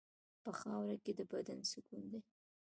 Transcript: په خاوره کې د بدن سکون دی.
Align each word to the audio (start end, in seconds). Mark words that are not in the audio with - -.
په 0.43 0.51
خاوره 0.59 0.95
کې 1.03 1.11
د 1.15 1.21
بدن 1.31 1.59
سکون 1.71 2.03
دی. 2.11 2.21